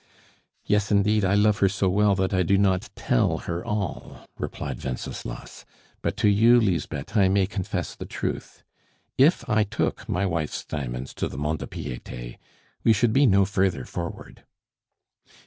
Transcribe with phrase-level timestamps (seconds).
[0.65, 4.83] "Yes, indeed, I love her so well that I do not tell her all," replied
[4.83, 5.63] Wenceslas;
[6.01, 8.63] "but to you, Lisbeth, I may confess the truth.
[9.19, 12.39] If I took my wife's diamonds to the Monte de Piete,
[12.83, 14.43] we should be no further forward."